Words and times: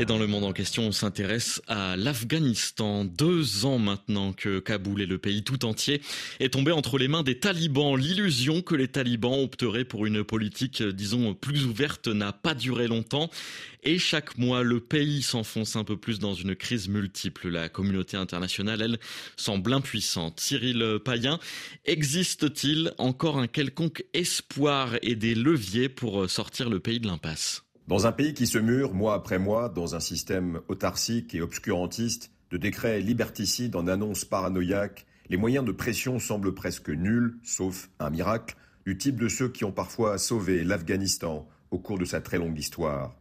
Et 0.00 0.06
dans 0.06 0.16
le 0.16 0.26
monde 0.26 0.44
en 0.44 0.54
question, 0.54 0.84
on 0.84 0.92
s'intéresse 0.92 1.60
à 1.68 1.94
l'Afghanistan. 1.94 3.04
Deux 3.04 3.66
ans 3.66 3.78
maintenant 3.78 4.32
que 4.32 4.58
Kaboul 4.58 5.02
et 5.02 5.06
le 5.06 5.18
pays 5.18 5.44
tout 5.44 5.66
entier 5.66 6.00
est 6.38 6.54
tombé 6.54 6.72
entre 6.72 6.96
les 6.96 7.06
mains 7.06 7.22
des 7.22 7.38
talibans. 7.38 7.98
L'illusion 7.98 8.62
que 8.62 8.74
les 8.74 8.88
talibans 8.88 9.38
opteraient 9.42 9.84
pour 9.84 10.06
une 10.06 10.24
politique, 10.24 10.82
disons, 10.82 11.34
plus 11.34 11.66
ouverte 11.66 12.08
n'a 12.08 12.32
pas 12.32 12.54
duré 12.54 12.88
longtemps. 12.88 13.28
Et 13.82 13.98
chaque 13.98 14.38
mois, 14.38 14.62
le 14.62 14.80
pays 14.80 15.20
s'enfonce 15.20 15.76
un 15.76 15.84
peu 15.84 15.98
plus 15.98 16.18
dans 16.18 16.32
une 16.32 16.56
crise 16.56 16.88
multiple. 16.88 17.50
La 17.50 17.68
communauté 17.68 18.16
internationale, 18.16 18.80
elle, 18.80 18.98
semble 19.36 19.70
impuissante. 19.74 20.40
Cyril 20.40 20.98
Payen, 21.04 21.38
existe-t-il 21.84 22.94
encore 22.96 23.36
un 23.36 23.48
quelconque 23.48 24.06
espoir 24.14 24.96
et 25.02 25.14
des 25.14 25.34
leviers 25.34 25.90
pour 25.90 26.30
sortir 26.30 26.70
le 26.70 26.80
pays 26.80 27.00
de 27.00 27.06
l'impasse? 27.06 27.64
Dans 27.90 28.06
un 28.06 28.12
pays 28.12 28.34
qui 28.34 28.46
se 28.46 28.56
mure 28.56 28.94
mois 28.94 29.14
après 29.14 29.40
mois 29.40 29.68
dans 29.68 29.96
un 29.96 30.00
système 30.00 30.60
autarcique 30.68 31.34
et 31.34 31.42
obscurantiste, 31.42 32.30
de 32.52 32.56
décrets 32.56 33.00
liberticides 33.00 33.74
en 33.74 33.88
annonces 33.88 34.24
paranoïaques, 34.24 35.06
les 35.28 35.36
moyens 35.36 35.64
de 35.64 35.72
pression 35.72 36.20
semblent 36.20 36.54
presque 36.54 36.90
nuls, 36.90 37.36
sauf 37.42 37.90
un 37.98 38.10
miracle, 38.10 38.54
du 38.86 38.96
type 38.96 39.18
de 39.18 39.26
ceux 39.26 39.48
qui 39.48 39.64
ont 39.64 39.72
parfois 39.72 40.18
sauvé 40.18 40.62
l'Afghanistan 40.62 41.48
au 41.72 41.80
cours 41.80 41.98
de 41.98 42.04
sa 42.04 42.20
très 42.20 42.38
longue 42.38 42.56
histoire. 42.56 43.12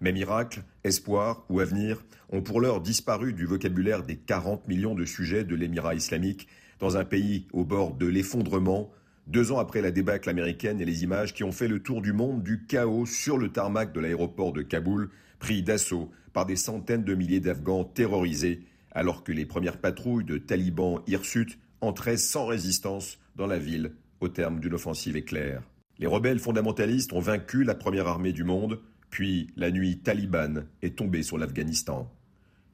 Mais 0.00 0.12
miracle, 0.12 0.62
espoir 0.82 1.44
ou 1.50 1.60
avenir 1.60 2.02
ont 2.30 2.40
pour 2.40 2.62
l'heure 2.62 2.80
disparu 2.80 3.34
du 3.34 3.44
vocabulaire 3.44 4.02
des 4.02 4.16
40 4.16 4.66
millions 4.66 4.94
de 4.94 5.04
sujets 5.04 5.44
de 5.44 5.54
l'émirat 5.54 5.94
islamique 5.94 6.48
dans 6.78 6.96
un 6.96 7.04
pays 7.04 7.48
au 7.52 7.66
bord 7.66 7.92
de 7.92 8.06
l'effondrement, 8.06 8.90
deux 9.26 9.50
ans 9.50 9.58
après 9.58 9.82
la 9.82 9.90
débâcle 9.90 10.30
américaine 10.30 10.80
et 10.80 10.84
les 10.84 11.02
images 11.02 11.34
qui 11.34 11.44
ont 11.44 11.52
fait 11.52 11.68
le 11.68 11.80
tour 11.80 12.00
du 12.00 12.12
monde 12.12 12.42
du 12.42 12.64
chaos 12.66 13.06
sur 13.06 13.38
le 13.38 13.50
tarmac 13.50 13.92
de 13.92 14.00
l'aéroport 14.00 14.52
de 14.52 14.62
Kaboul, 14.62 15.10
pris 15.38 15.62
d'assaut 15.62 16.10
par 16.32 16.46
des 16.46 16.56
centaines 16.56 17.04
de 17.04 17.14
milliers 17.14 17.40
d'Afghans 17.40 17.84
terrorisés, 17.84 18.60
alors 18.92 19.24
que 19.24 19.32
les 19.32 19.46
premières 19.46 19.78
patrouilles 19.78 20.24
de 20.24 20.38
talibans 20.38 21.00
hirsutes 21.06 21.58
entraient 21.80 22.16
sans 22.16 22.46
résistance 22.46 23.18
dans 23.36 23.46
la 23.46 23.58
ville 23.58 23.92
au 24.20 24.28
terme 24.28 24.60
d'une 24.60 24.74
offensive 24.74 25.16
éclair. 25.16 25.62
Les 25.98 26.06
rebelles 26.06 26.38
fondamentalistes 26.38 27.12
ont 27.12 27.20
vaincu 27.20 27.64
la 27.64 27.74
première 27.74 28.06
armée 28.06 28.32
du 28.32 28.44
monde, 28.44 28.80
puis 29.10 29.48
la 29.56 29.70
nuit 29.70 29.98
talibane 29.98 30.66
est 30.82 30.96
tombée 30.96 31.22
sur 31.22 31.38
l'Afghanistan. 31.38 32.10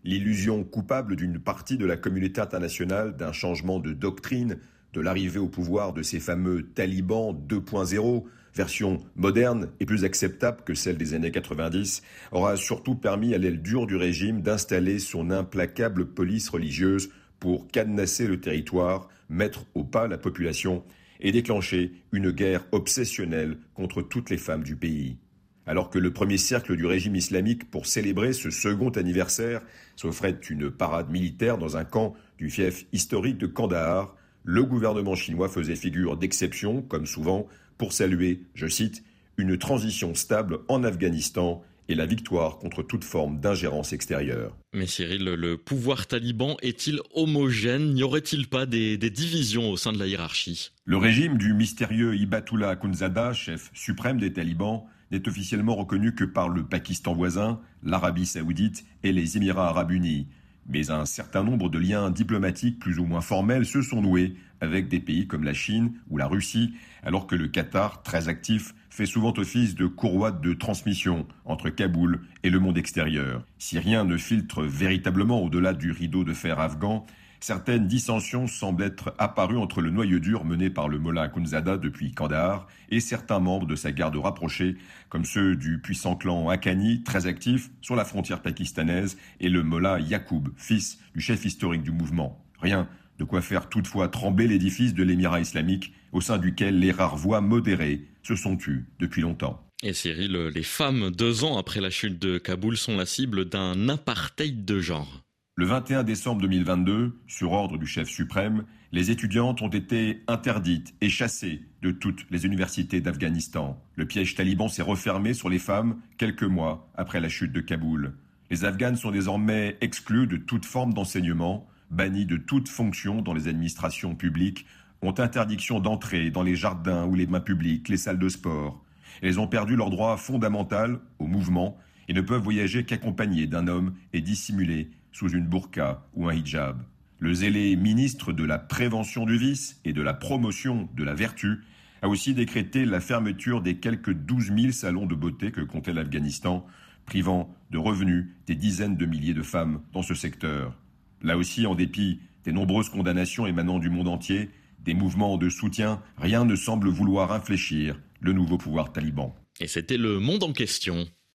L'illusion 0.04 0.64
coupable 0.64 1.14
d'une 1.14 1.38
partie 1.38 1.78
de 1.78 1.86
la 1.86 1.96
communauté 1.96 2.40
internationale 2.40 3.16
d'un 3.16 3.32
changement 3.32 3.78
de 3.78 3.92
doctrine 3.92 4.58
de 4.92 5.00
l'arrivée 5.00 5.38
au 5.38 5.48
pouvoir 5.48 5.92
de 5.92 6.02
ces 6.02 6.20
fameux 6.20 6.62
talibans 6.74 7.32
2.0, 7.48 8.24
version 8.54 8.98
moderne 9.16 9.68
et 9.80 9.86
plus 9.86 10.04
acceptable 10.04 10.62
que 10.64 10.74
celle 10.74 10.98
des 10.98 11.14
années 11.14 11.30
90, 11.30 12.02
aura 12.32 12.56
surtout 12.56 12.94
permis 12.94 13.34
à 13.34 13.38
l'aile 13.38 13.62
dure 13.62 13.86
du 13.86 13.96
régime 13.96 14.42
d'installer 14.42 14.98
son 14.98 15.30
implacable 15.30 16.06
police 16.06 16.48
religieuse 16.48 17.10
pour 17.40 17.68
cadenasser 17.68 18.26
le 18.26 18.40
territoire, 18.40 19.08
mettre 19.28 19.64
au 19.74 19.84
pas 19.84 20.06
la 20.06 20.18
population 20.18 20.84
et 21.20 21.32
déclencher 21.32 21.92
une 22.12 22.30
guerre 22.30 22.64
obsessionnelle 22.72 23.56
contre 23.74 24.02
toutes 24.02 24.28
les 24.28 24.36
femmes 24.36 24.64
du 24.64 24.76
pays. 24.76 25.16
Alors 25.64 25.90
que 25.90 25.98
le 25.98 26.12
premier 26.12 26.38
cercle 26.38 26.76
du 26.76 26.86
régime 26.86 27.14
islamique, 27.14 27.70
pour 27.70 27.86
célébrer 27.86 28.32
ce 28.32 28.50
second 28.50 28.90
anniversaire, 28.90 29.62
s'offrait 29.94 30.38
une 30.50 30.70
parade 30.70 31.10
militaire 31.10 31.56
dans 31.56 31.76
un 31.76 31.84
camp 31.84 32.14
du 32.36 32.50
fief 32.50 32.84
historique 32.92 33.38
de 33.38 33.46
Kandahar, 33.46 34.16
le 34.44 34.64
gouvernement 34.64 35.14
chinois 35.14 35.48
faisait 35.48 35.76
figure 35.76 36.16
d'exception, 36.16 36.82
comme 36.82 37.06
souvent, 37.06 37.46
pour 37.78 37.92
saluer, 37.92 38.42
je 38.54 38.66
cite, 38.66 39.02
une 39.36 39.56
transition 39.56 40.14
stable 40.14 40.60
en 40.68 40.84
Afghanistan 40.84 41.62
et 41.88 41.94
la 41.94 42.06
victoire 42.06 42.58
contre 42.58 42.82
toute 42.82 43.04
forme 43.04 43.40
d'ingérence 43.40 43.92
extérieure. 43.92 44.56
Mais 44.72 44.86
Cyril, 44.86 45.24
le 45.24 45.56
pouvoir 45.56 46.06
taliban 46.06 46.56
est-il 46.62 47.00
homogène? 47.14 47.94
N'y 47.94 48.02
aurait-il 48.02 48.48
pas 48.48 48.66
des, 48.66 48.96
divisions 48.96 49.70
au 49.70 49.76
sein 49.76 49.92
de 49.92 49.98
la 49.98 50.06
hiérarchie? 50.06 50.70
Le 50.84 50.96
régime 50.96 51.38
du 51.38 51.54
mystérieux 51.54 52.14
Ibatullah 52.16 52.70
Akhundzada, 52.70 53.32
chef 53.32 53.70
suprême 53.74 54.18
des 54.18 54.32
talibans, 54.32 54.84
n'est 55.10 55.28
officiellement 55.28 55.74
reconnu 55.74 56.14
que 56.14 56.24
par 56.24 56.48
le 56.48 56.64
Pakistan 56.64 57.14
voisin, 57.14 57.60
l'Arabie 57.82 58.26
saoudite 58.26 58.84
et 59.02 59.12
les 59.12 59.36
Émirats 59.36 59.68
arabes 59.68 59.90
unis. 59.90 60.28
Mais 60.68 60.90
un 60.90 61.04
certain 61.04 61.42
nombre 61.42 61.68
de 61.68 61.78
liens 61.78 62.10
diplomatiques 62.10 62.78
plus 62.78 62.98
ou 62.98 63.04
moins 63.04 63.20
formels 63.20 63.66
se 63.66 63.82
sont 63.82 64.00
noués 64.00 64.36
avec 64.60 64.88
des 64.88 65.00
pays 65.00 65.26
comme 65.26 65.42
la 65.42 65.54
Chine 65.54 65.94
ou 66.08 66.16
la 66.16 66.26
Russie, 66.26 66.74
alors 67.02 67.26
que 67.26 67.34
le 67.34 67.48
Qatar, 67.48 68.02
très 68.02 68.28
actif, 68.28 68.74
fait 68.90 69.06
souvent 69.06 69.34
office 69.36 69.74
de 69.74 69.86
courroie 69.86 70.30
de 70.30 70.52
transmission 70.52 71.26
entre 71.44 71.70
Kaboul 71.70 72.20
et 72.42 72.50
le 72.50 72.60
monde 72.60 72.78
extérieur. 72.78 73.44
Si 73.58 73.78
rien 73.78 74.04
ne 74.04 74.16
filtre 74.16 74.62
véritablement 74.62 75.42
au-delà 75.42 75.72
du 75.72 75.90
rideau 75.90 76.24
de 76.24 76.32
fer 76.32 76.60
afghan, 76.60 77.04
certaines 77.42 77.88
dissensions 77.88 78.46
semblent 78.46 78.84
être 78.84 79.14
apparues 79.18 79.58
entre 79.58 79.80
le 79.80 79.90
noyau 79.90 80.18
dur 80.18 80.44
mené 80.44 80.70
par 80.70 80.88
le 80.88 80.98
Mollah 80.98 81.22
Akhundzada 81.22 81.76
depuis 81.76 82.12
Kandahar 82.12 82.66
et 82.88 83.00
certains 83.00 83.40
membres 83.40 83.66
de 83.66 83.76
sa 83.76 83.92
garde 83.92 84.16
rapprochée, 84.16 84.76
comme 85.08 85.24
ceux 85.24 85.56
du 85.56 85.80
puissant 85.80 86.14
clan 86.14 86.48
Haqqani, 86.48 87.02
très 87.02 87.26
actif 87.26 87.70
sur 87.80 87.96
la 87.96 88.04
frontière 88.04 88.42
pakistanaise, 88.42 89.18
et 89.40 89.48
le 89.48 89.62
Mollah 89.62 90.00
Yacoub, 90.00 90.48
fils 90.56 90.98
du 91.14 91.20
chef 91.20 91.44
historique 91.44 91.82
du 91.82 91.90
mouvement. 91.90 92.44
Rien 92.60 92.88
de 93.18 93.24
quoi 93.24 93.42
faire 93.42 93.68
toutefois 93.68 94.08
trembler 94.08 94.48
l'édifice 94.48 94.94
de 94.94 95.02
l'émirat 95.02 95.40
islamique, 95.40 95.92
au 96.12 96.20
sein 96.20 96.38
duquel 96.38 96.78
les 96.78 96.92
rares 96.92 97.16
voix 97.16 97.40
modérées 97.40 98.06
se 98.22 98.36
sont 98.36 98.56
tues 98.56 98.86
depuis 98.98 99.22
longtemps. 99.22 99.66
Et 99.82 99.92
Cyril, 99.92 100.50
les 100.54 100.62
femmes, 100.62 101.10
deux 101.10 101.42
ans 101.42 101.58
après 101.58 101.80
la 101.80 101.90
chute 101.90 102.20
de 102.20 102.38
Kaboul, 102.38 102.76
sont 102.76 102.96
la 102.96 103.06
cible 103.06 103.48
d'un 103.48 103.88
apartheid 103.88 104.64
de 104.64 104.80
genre. 104.80 105.22
Le 105.54 105.66
21 105.66 106.02
décembre 106.02 106.40
2022, 106.40 107.20
sur 107.26 107.52
ordre 107.52 107.76
du 107.76 107.86
chef 107.86 108.08
suprême, 108.08 108.64
les 108.90 109.10
étudiantes 109.10 109.60
ont 109.60 109.68
été 109.68 110.22
interdites 110.26 110.94
et 111.02 111.10
chassées 111.10 111.60
de 111.82 111.90
toutes 111.90 112.24
les 112.30 112.46
universités 112.46 113.02
d'Afghanistan. 113.02 113.78
Le 113.94 114.06
piège 114.06 114.34
taliban 114.34 114.68
s'est 114.68 114.80
refermé 114.80 115.34
sur 115.34 115.50
les 115.50 115.58
femmes 115.58 116.00
quelques 116.16 116.42
mois 116.42 116.88
après 116.94 117.20
la 117.20 117.28
chute 117.28 117.52
de 117.52 117.60
Kaboul. 117.60 118.14
Les 118.50 118.64
Afghanes 118.64 118.96
sont 118.96 119.10
désormais 119.10 119.76
exclus 119.82 120.26
de 120.26 120.38
toute 120.38 120.64
forme 120.64 120.94
d'enseignement, 120.94 121.68
bannis 121.90 122.24
de 122.24 122.38
toute 122.38 122.70
fonction 122.70 123.20
dans 123.20 123.34
les 123.34 123.46
administrations 123.46 124.14
publiques, 124.14 124.64
ont 125.02 125.14
interdiction 125.18 125.80
d'entrer 125.80 126.30
dans 126.30 126.42
les 126.42 126.56
jardins 126.56 127.04
ou 127.04 127.14
les 127.14 127.26
mains 127.26 127.40
publiques, 127.40 127.90
les 127.90 127.98
salles 127.98 128.18
de 128.18 128.30
sport. 128.30 128.82
Elles 129.20 129.38
ont 129.38 129.48
perdu 129.48 129.76
leur 129.76 129.90
droit 129.90 130.16
fondamental 130.16 130.98
au 131.18 131.26
mouvement 131.26 131.76
et 132.08 132.14
ne 132.14 132.22
peuvent 132.22 132.42
voyager 132.42 132.84
qu'accompagnées 132.84 133.46
d'un 133.46 133.68
homme 133.68 133.92
et 134.14 134.22
dissimulées 134.22 134.90
sous 135.12 135.28
une 135.30 135.46
burqa 135.46 136.06
ou 136.14 136.28
un 136.28 136.34
hijab. 136.34 136.82
Le 137.18 137.34
zélé 137.34 137.76
ministre 137.76 138.32
de 138.32 138.44
la 138.44 138.58
prévention 138.58 139.24
du 139.24 139.38
vice 139.38 139.80
et 139.84 139.92
de 139.92 140.02
la 140.02 140.14
promotion 140.14 140.88
de 140.96 141.04
la 141.04 141.14
vertu 141.14 141.60
a 142.02 142.08
aussi 142.08 142.34
décrété 142.34 142.84
la 142.84 143.00
fermeture 143.00 143.62
des 143.62 143.76
quelques 143.76 144.12
12 144.12 144.52
000 144.58 144.72
salons 144.72 145.06
de 145.06 145.14
beauté 145.14 145.52
que 145.52 145.60
comptait 145.60 145.92
l'Afghanistan, 145.92 146.66
privant 147.06 147.54
de 147.70 147.78
revenus 147.78 148.26
des 148.46 148.56
dizaines 148.56 148.96
de 148.96 149.06
milliers 149.06 149.34
de 149.34 149.42
femmes 149.42 149.82
dans 149.92 150.02
ce 150.02 150.14
secteur. 150.14 150.76
Là 151.22 151.36
aussi, 151.36 151.66
en 151.66 151.76
dépit 151.76 152.20
des 152.44 152.52
nombreuses 152.52 152.88
condamnations 152.88 153.46
émanant 153.46 153.78
du 153.78 153.88
monde 153.88 154.08
entier, 154.08 154.50
des 154.80 154.94
mouvements 154.94 155.38
de 155.38 155.48
soutien, 155.48 156.02
rien 156.18 156.44
ne 156.44 156.56
semble 156.56 156.88
vouloir 156.88 157.32
infléchir 157.32 158.00
le 158.20 158.32
nouveau 158.32 158.58
pouvoir 158.58 158.92
taliban. 158.92 159.34
Et 159.60 159.68
c'était 159.68 159.96
le 159.96 160.18
monde 160.18 160.42
en 160.42 160.52
question. 160.52 161.06